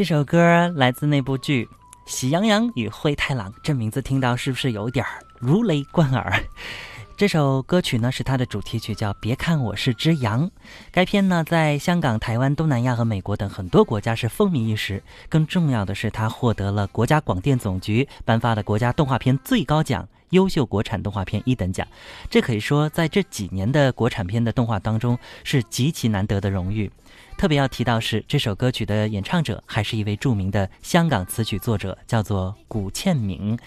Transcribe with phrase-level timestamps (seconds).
[0.00, 1.66] 这首歌来自那部剧
[2.06, 5.04] 《喜羊羊与灰太狼》，这名字听到是不是有点
[5.38, 6.42] 如雷贯耳？
[7.18, 10.46] 这首歌曲呢是它的主题曲，叫《别看我是只羊》。
[10.90, 15.02] 该片呢在香港、台湾、东南亚和美国等很多国家是风靡一时。
[15.28, 21.86] 更重要的是，它获得了国家广电总局颁发的国家动画片最高奖——优秀国产动画片一等奖。
[22.30, 26.90] 这可以说在这几年的国产片的动画当中是极其难得的荣誉。
[27.40, 33.58] 特别要提到是这首歌曲的演唱者还是一位著名的香港词曲作者，叫做古倩明。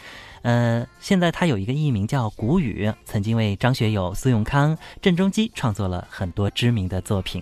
[0.43, 7.41] 呃，现在他有一个艺名叫古雨，曾经为张学友、苏永康、郑中基创作了很多知名的作品。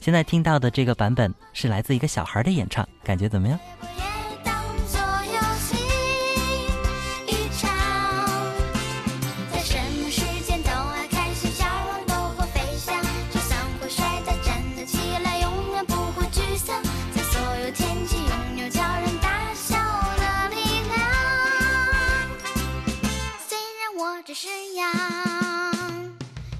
[0.00, 3.58] 现在听到的这个版本是来自一个小孩的演唱，感觉怎么样？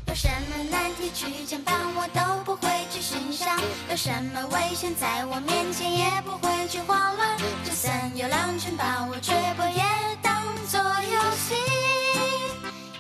[0.06, 3.59] 有什么难题去牵绊我都不会去欣赏，
[3.91, 9.82] 有什么危险在我面前也不会去慌乱，就算有狼群把我追捕，也
[10.20, 11.54] 当作游戏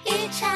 [0.04, 0.50] 一场。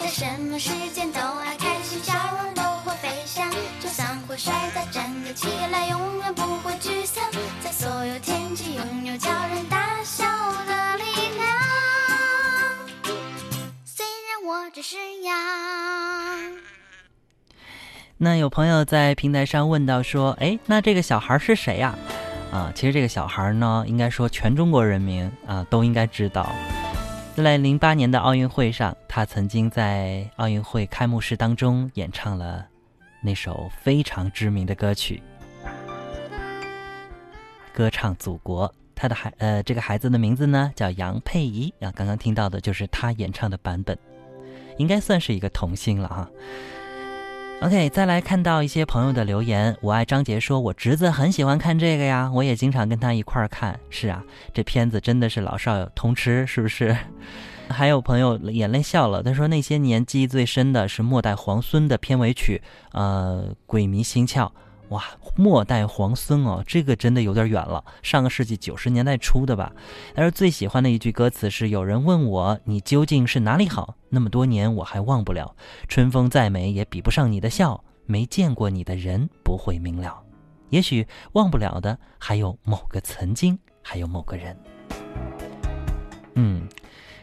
[0.00, 3.48] 在什么时间都爱开心，笑容都会飞翔，
[3.80, 7.24] 就算会摔倒，站得起来，永远不会沮丧，
[7.62, 9.81] 在所有天气拥有叫人大
[14.82, 15.32] 是羊。
[18.16, 21.96] 那有朋友在平台上问到说：“哎，那这个小孩是谁呀、
[22.50, 26.52] 啊？”其实这个小孩呢，应该说全中国人民啊都应该知道。
[27.36, 32.66] 在零八年的奥运会上，他曾经在奥运会开幕式当中演唱了
[33.22, 35.22] 那首非常知名的歌曲
[37.72, 38.68] 《歌唱祖国》。
[38.94, 43.98] 他的孩呃，这个孩子的名字呢叫杨佩仪啊，刚刚听到的就是他演唱的版本，
[44.78, 46.28] 应该算是一个童星了哈。
[47.60, 49.76] OK，再来看到一些朋友的留言。
[49.80, 56.96] 我爱张杰说：“我侄子很喜欢看这个呀，我也经常跟他一块儿看。”是啊，这片子真的是老少通吃，是不是？
[57.70, 62.60] 还有朋友眼泪笑了，他说：“那些年记忆最深的是《末代皇孙》的片尾曲，
[62.92, 64.50] 呃，鬼迷心窍。”
[64.92, 65.02] 哇，
[65.36, 69.72] 末代皇孙哦，这个真的有点远了，上个世纪九十年代初的吧。
[70.14, 73.96] 但是最喜欢的一句歌词是：“有人问我，你究竟是哪里好？
[74.10, 75.56] 那么多年我还忘不了。
[75.88, 80.22] 春风再美也比不上你的笑，没见过你的人不会明了。
[80.68, 84.54] 也许忘不了的还有某个曾经，还有某个人。”
[86.36, 86.66] 嗯，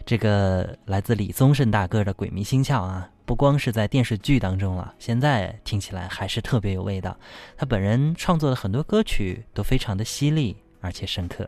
[0.09, 3.07] 这个来自李宗盛大哥的《鬼迷心窍》啊。
[3.27, 7.15] 不光是在电视剧当中了，现在听起来还是特别有味道。
[7.55, 11.47] 他本人创作的很多歌曲都非常的犀利而且深刻。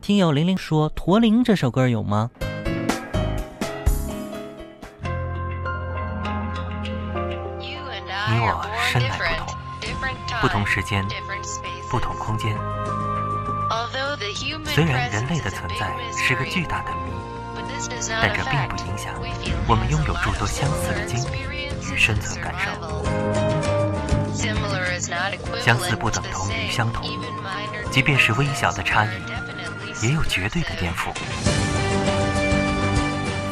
[0.00, 2.28] 听友玲玲说：“驼铃这首歌有吗？”
[8.28, 9.46] 你我生来不同，
[10.42, 11.06] 不同时间，
[11.88, 12.58] 不同空间。
[14.66, 17.12] 虽然人类的存在是个巨大的谜，
[18.08, 19.14] 但这并不影响
[19.68, 21.42] 我们拥有诸多相似的经历
[21.92, 22.70] 与生存感受。
[25.60, 27.08] 相似不等同于相同，
[27.90, 29.10] 即便是微小的差异，
[30.04, 31.12] 也有绝对的颠覆。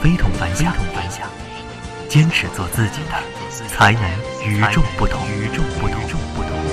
[0.02, 1.28] 非同凡响，凡响，
[2.08, 3.22] 坚持做自己的，
[3.68, 4.02] 才能
[4.44, 5.28] 与众不同。
[5.28, 6.00] 与众不同，
[6.34, 6.67] 不同。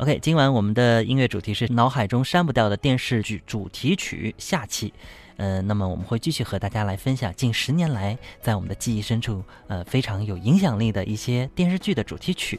[0.00, 4.94] OK，今晚我们的音乐主题是脑海中删不掉的电视剧主题曲下期。
[5.36, 12.58] 呃，那么我们会继续和大家来分享近十年来在我们的记忆深处，呃，非常有影响力的一些电视剧的主题曲。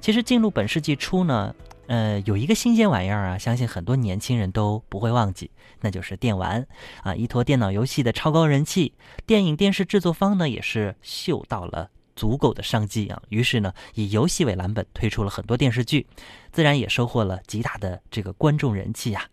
[0.00, 1.54] 其实进入本世纪初呢，
[1.88, 5.50] 呃，有一个新鲜玩意儿啊，相信很多年轻人都不会忘记，
[5.82, 6.66] 那就是电玩
[7.02, 8.94] 啊，依托电脑游戏的超高人气，
[9.26, 11.90] 电影电视制作方呢也是嗅到了。
[12.18, 16.04] 足够的商机啊，于是呢，以游戏为蓝本推出了很多电视剧，
[16.50, 19.24] 自然也收获了极大的这个观众人气啊。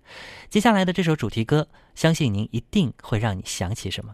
[0.51, 4.13] 接下来的这首主题歌，相信您一定会让你想起什么。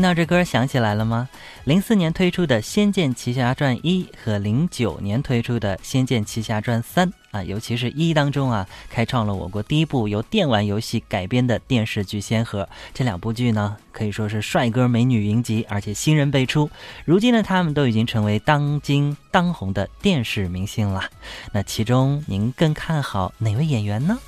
[0.00, 1.28] 听到这歌想起来了吗？
[1.64, 12.66] 零四年推出的《仙剑奇侠传一》和零九年推出的《仙剑奇侠传三》啊，尤其是一当中啊，开创了我国第一部由电玩游戏改编的电视剧先河。
[12.94, 16.70] 这两部剧呢，可以说是帅哥美女云集，而且新人辈出。
[17.04, 21.04] 如今呢，他们都已经成为当今当红的电视明星了。
[21.52, 24.18] 那其中您更看好哪位演员呢？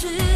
[0.00, 0.29] 是。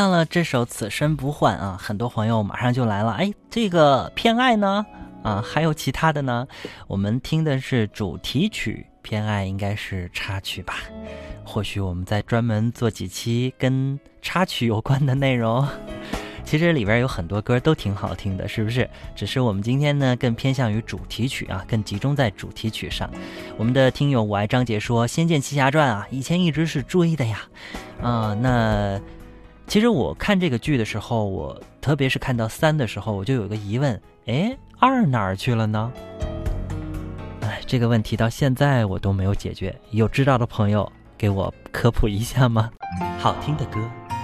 [0.00, 3.12] 到了这首《此生不换》啊，很多朋友马上就来了。
[3.12, 4.86] 哎，这个偏爱呢？
[5.22, 6.48] 啊，还有其他的呢？
[6.86, 10.76] 我们听的是主题曲，偏爱应该是插曲吧？
[11.44, 15.68] 或许我们再专门做几期跟插曲有关的内容。
[16.46, 18.88] 其实里边有很多歌都挺好听的，是不是？
[19.14, 23.10] 只是我们今天呢更偏向于主题曲啊，更集中在主题曲上。
[23.58, 27.42] 我们的听友我爱张杰说，《仙剑奇侠传》啊，以前一直是追的呀。
[28.00, 28.98] 啊，那
[29.70, 35.92] 其实我看这个剧的时候，我特别是看到三的时候，我就有个疑问，哎，二哪儿去了呢？
[37.42, 42.68] 哎，这个问题到现在我都没有解决，有知道的朋友给我科普一下吗？
[43.20, 43.78] 好听的歌。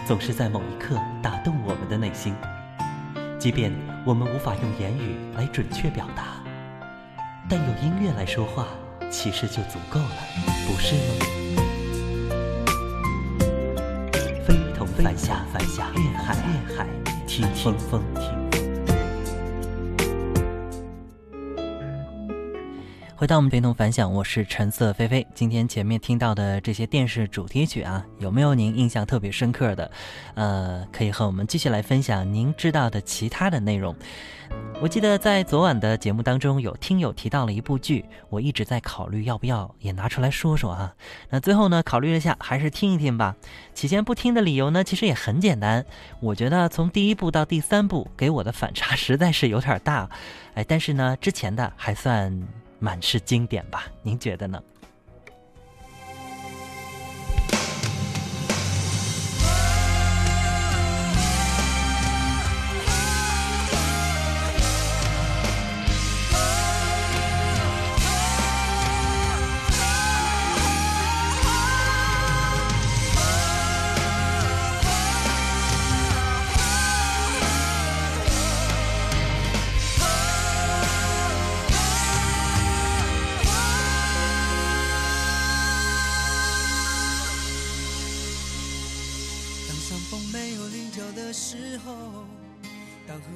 [0.05, 2.35] 总是在某一刻打动我们的内心，
[3.38, 3.73] 即便
[4.05, 6.43] 我们无法用言语来准确表达，
[7.49, 8.67] 但用音乐来说话，
[9.12, 10.17] 其实就足够了，
[10.67, 11.36] 不是吗？
[14.97, 16.87] 非同凡响，凡响，越海，越海，
[17.26, 18.36] 听听风，听。
[23.18, 25.26] 回到我们非同凡响，我是橙色菲菲。
[25.35, 29.90] 今天前面听到的这些电视主题曲啊，有没有您印象特别深刻的？
[30.35, 33.96] 呃，可以和我们继续来分享您知道的其他的内容。
[34.82, 40.94] 我记得在昨晚的节目当中，有听友提到了一部剧，我一直在考虑要不要也拿出来说说啊。
[41.30, 43.35] 那最后呢，考虑了一下，还是听一听吧。
[43.73, 45.87] 起先不听的理由呢，其实也很简单，
[46.20, 50.06] 我觉得从第一部到第三部给我的反差实在是有点大。
[50.52, 52.46] 哎，但是呢，之前的还算。
[52.78, 53.87] 满是经典吧？
[54.02, 54.62] 您觉得呢？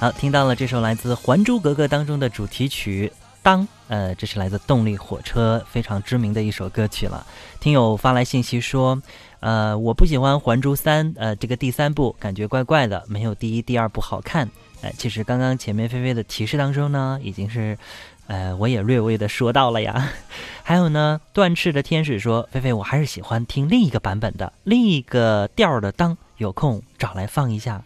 [0.00, 7.26] 好，听到了这首来自《还珠格格》当中的主题曲《当》，呃，这是来自动力火车非常知名的一首歌曲了。
[7.60, 8.98] 听友发来信息说，
[9.40, 14.48] 呃，我不喜欢《还珠三》，呃，这个第三部感觉怪怪的，没有第一、第二部好看。
[14.80, 17.76] 哎，其实刚刚前面菲菲的提示当中呢，已经是，
[18.26, 20.08] 呃，我也略微的说到了呀。
[20.64, 27.82] 还有呢，断翅的天使说，菲菲，我还是喜欢听另一个版本的，另一个调儿的当，有空找来放一下。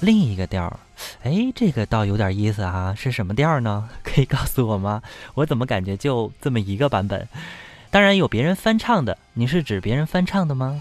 [0.00, 0.78] 另一个调儿，
[1.24, 3.88] 哎，这个倒有点意思啊，是什么调儿呢？
[4.04, 5.02] 可以告诉我吗？
[5.34, 7.28] 我怎么感觉就这么一个版本？
[7.90, 10.80] 当然有别人翻唱的，你是指别人翻唱的吗？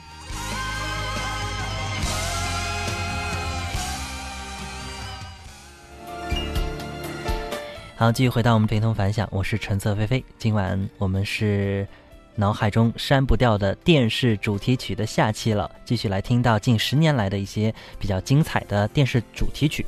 [7.95, 10.23] 好，继续回到我们陪同反响，我是橙色菲菲。
[10.37, 11.87] 今晚我们是
[12.37, 19.83] 脑海中删不掉的电视主题曲的下期了，继续来听到近十年来的一些比较精彩的电视主题曲。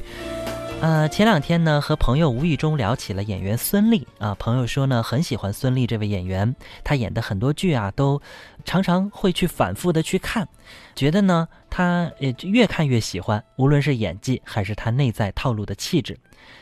[0.81, 8.19] 呃，前两天呢，和朋友无意中聊起了演员孙俪啊，朋友说呢，很喜欢孙俪这位演员，她演的很多剧啊，都
[8.65, 10.47] 常常会去反复的去看，
[10.95, 16.17] 觉得呢，她也越看越喜欢，无论是演技还是她内在套路的气质。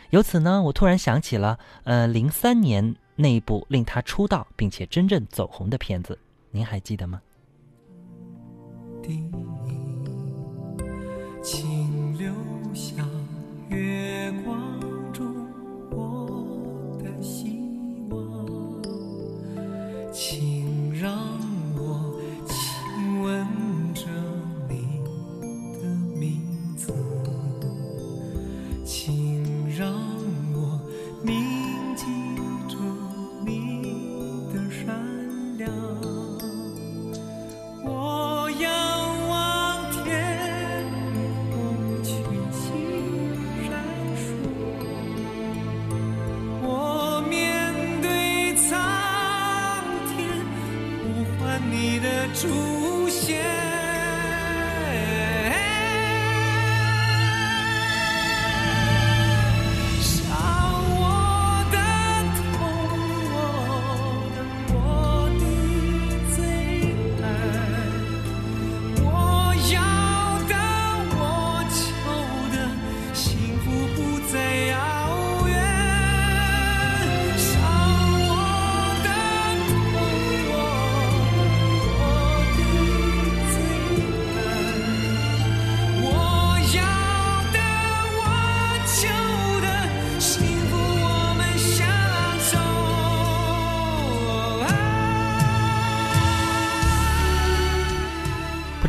[0.10, 6.18] 由此呢，我突然想起了，呃，零三年那一部令他出道并且真正走红的片子，
[6.52, 7.20] 您还记得吗？
[11.42, 12.32] 请留
[12.74, 13.04] 下
[13.70, 14.80] 月光
[15.14, 15.26] 中
[15.92, 17.58] 我的希
[18.10, 18.82] 望，
[20.12, 21.37] 请让
[51.60, 53.87] 你的出现。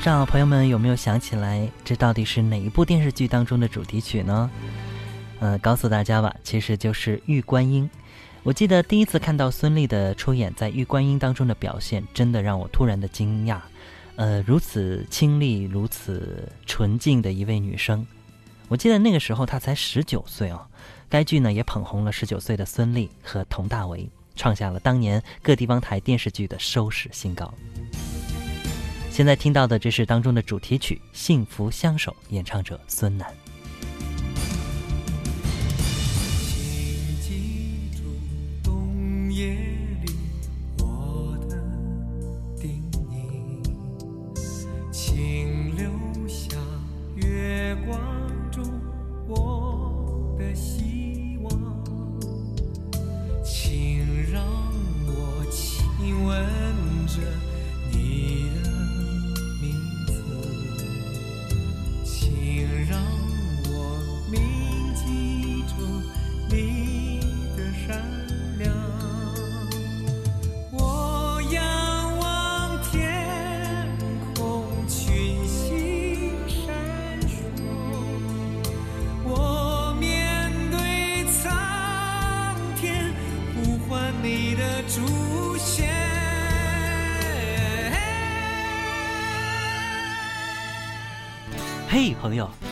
[0.09, 4.51] 知道朋友们有没有想起来，这到底是哪一部电视剧当中的主题曲呢？
[5.39, 7.85] 呃，告诉大家吧，其实就是《玉观音》。
[8.43, 13.59] 我记得第一次看到孙俪的出演在《玉观音》当中的表现，真的让我突然的惊讶。
[14.17, 18.07] 呃，如此清丽、如此纯净的一位女生，
[18.69, 20.67] 我记得那个时候她才十九岁哦。
[21.11, 27.53] 该剧呢也捧红了十九岁的孙俪和佟大为，创下了当年各地方台电视剧的收视新高。
[29.19, 33.29] 现在听到的这是当中的主题曲《幸福相守》，演唱者孙楠。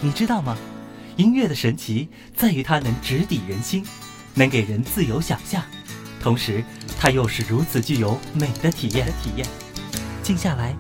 [0.01, 0.57] 你知道吗？
[1.17, 3.83] 音乐的神奇在于它能直抵人心，
[4.35, 5.63] 能给人自由想象，
[6.21, 6.63] 同时
[6.99, 9.07] 它又是如此具有美的体验。
[9.23, 9.47] 体验，
[10.23, 10.77] 静下来，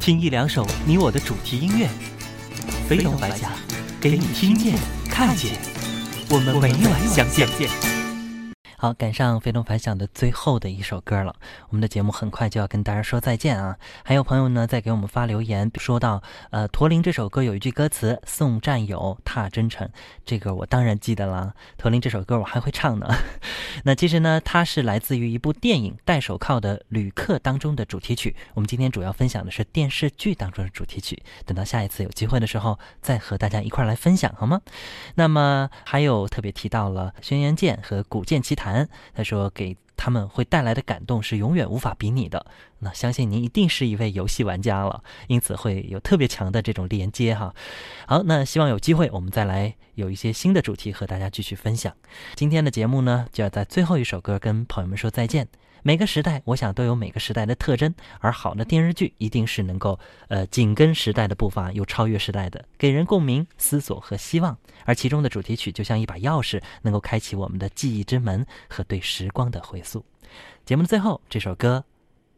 [0.00, 1.88] 听一两首你我的主题音乐，
[2.88, 3.52] 飞龙白甲，
[4.00, 4.76] 给你听见、
[5.08, 5.52] 看见，
[6.28, 7.95] 我们每晚相见。
[8.78, 11.34] 好，赶上非同凡响的最后的一首歌了，
[11.70, 13.78] 我们的节目很快就要跟大家说再见啊！
[14.04, 19.88] 还有朋友呢在给我们发留言，说到呃，驼铃这首歌有一句歌词“送战友踏征程”，
[20.26, 21.54] 这个我当然记得啦。
[21.78, 23.08] 驼铃这首歌我还会唱呢。
[23.84, 28.36] 那其实呢，它是来自于一部电影《戴手铐的旅客》当中的主题曲。
[28.52, 34.60] 我们今天主要分享的是电视剧当中的主题曲，等到下一次有机会的时候再和大家一块来分享好吗？
[35.14, 38.64] 那么还有特别提到了《轩辕剑》和《古剑奇谭》。
[39.14, 42.46] 他说：“给他们会带来的感动是永远无法比拟的。
[42.80, 47.54] 那相信您一定是一位游戏玩家了，因此会有特别强的这种连接哈。
[48.06, 51.94] 好，那希望有机会我们再来有一些新的主题和大家继续分享。
[52.34, 55.48] 今天的节目呢，就要在最后一首歌跟朋友们说再见。
[55.86, 64.58] 每个时代，我想都有每个时代的特征，而好的电视剧一定是能够呃紧跟时代的步伐，又超越时代的，给人共鸣、思索和希望。
[64.84, 70.04] 而其中的主题曲就像一把钥匙，能够开启我们的记忆之门和对时光的回溯。
[70.64, 71.84] 节目的最后，这首歌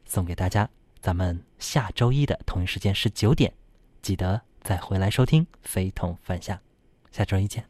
[0.05, 0.69] 送给大家。
[1.01, 3.51] 咱们下周一的同一时间是九点，
[4.03, 6.55] 记得再回来收听《非同凡响》。
[7.11, 7.65] 下周一见。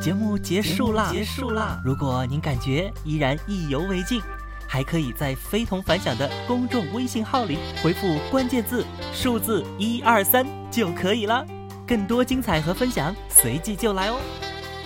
[0.00, 1.10] 节目结束啦！
[1.10, 1.82] 结束啦！
[1.84, 4.22] 如果您感觉依然意犹未尽，
[4.66, 11.44] 还可以在非同凡响的公众微信号里回复关键字数字一二三就可以了。
[11.86, 14.18] 更多精彩和分享随即就来哦！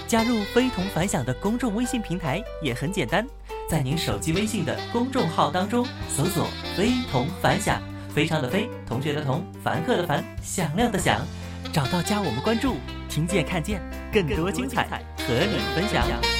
[0.07, 3.27] 加入非同凡响的公众微信平台也很简单，
[3.71, 7.81] 在您手机微信的公众号当中搜索“非同凡响”，
[8.13, 11.25] 非常的非，同学的同，凡客的凡，响亮的响，
[11.73, 12.75] 找到加我们关注，
[13.09, 13.81] 听见看见
[14.13, 14.85] 更多精彩
[15.17, 16.40] 和你分享。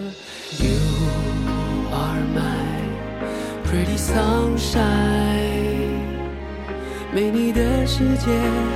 [4.01, 4.81] sunshine，
[7.13, 8.31] 没你的世界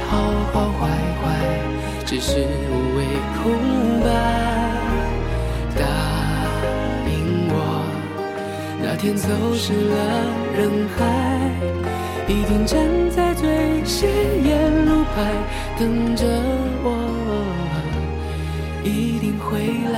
[0.08, 0.88] 好好坏
[1.20, 1.24] 坏，
[2.06, 3.00] 只是无谓
[3.42, 3.44] 空
[4.02, 4.06] 白。
[5.76, 5.82] 答
[7.10, 7.14] 应
[7.50, 7.54] 我，
[8.84, 9.96] 那天走失了
[10.56, 10.60] 人
[10.96, 11.02] 海，
[12.28, 12.78] 一定站
[13.10, 14.08] 在最显
[14.46, 15.16] 眼路牌
[15.80, 16.24] 等着
[16.84, 16.88] 我，
[18.84, 19.58] 一定会
[19.92, 19.98] 来。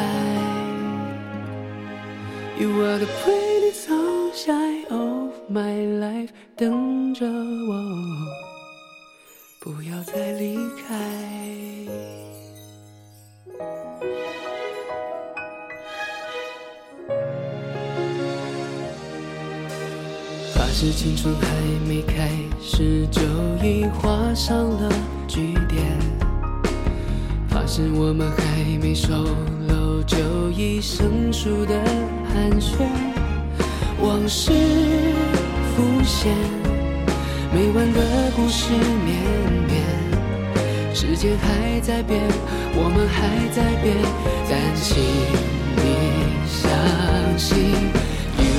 [2.60, 4.88] You are the pretty sunshine
[5.58, 7.74] my life，等着我，
[9.60, 10.56] 不要再离
[10.88, 10.93] 开。
[20.54, 21.48] 怕是青春还
[21.88, 22.30] 没开
[22.62, 23.22] 始就
[23.65, 24.91] 已画上了
[25.28, 25.82] 句点。
[27.50, 29.12] 怕是我们还没熟
[29.67, 31.84] 络就已生疏的
[32.32, 32.88] 寒暄，
[34.00, 34.52] 往事
[35.78, 36.34] 浮现，
[37.54, 38.74] 每晚的故事
[39.06, 39.22] 绵
[39.68, 39.80] 绵，
[40.92, 42.20] 时间还在变，
[42.74, 43.96] 我们还在变，
[44.50, 44.98] 但请
[45.78, 45.86] 你
[46.48, 46.66] 相
[47.38, 47.56] 信
[48.40, 48.58] ，You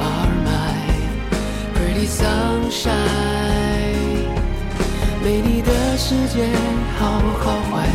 [0.00, 0.74] are my
[1.76, 2.90] pretty sunshine。
[5.22, 6.50] 没你的世界，
[6.98, 7.86] 好好坏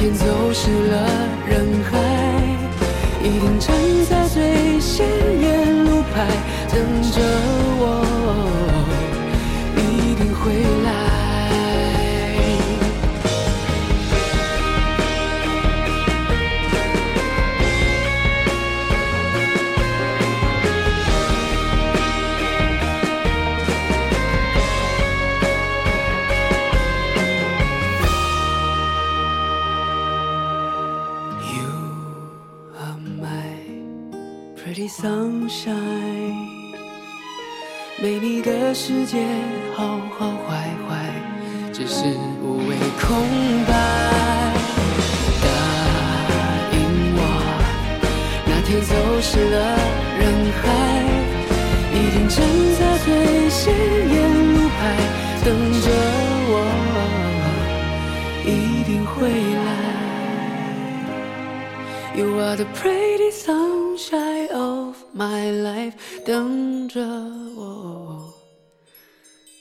[0.00, 1.39] 天走失了
[41.80, 42.04] 只是
[42.42, 43.08] 无谓空
[43.64, 43.72] 白。
[45.40, 45.48] 答
[46.76, 46.76] 应
[47.16, 47.18] 我，
[48.44, 49.56] 那天走失了
[50.18, 50.22] 人
[50.60, 50.62] 海，
[51.94, 52.36] 一定站
[52.76, 53.08] 在最
[53.48, 54.14] 显眼
[54.52, 54.78] 路牌
[55.42, 55.48] 等
[55.80, 55.88] 着
[56.52, 56.54] 我，
[58.44, 59.16] 一定会
[59.64, 59.68] 来。
[62.14, 65.94] You are the pretty sunshine of my life，
[66.26, 67.00] 等着，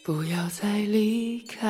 [0.09, 1.69] 不要再离开。